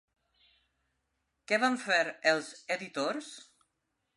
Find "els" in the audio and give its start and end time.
2.33-2.51